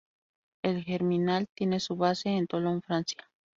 [0.63, 3.23] El "Germinal" tiene su base en Tolón, Francia.